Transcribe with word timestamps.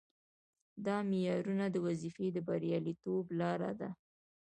دا 0.85 0.97
معیارونه 1.09 1.65
د 1.69 1.75
وظیفې 1.87 2.27
د 2.33 2.37
بریالیتوب 2.47 3.25
لپاره 3.39 3.69
دي. 3.79 3.89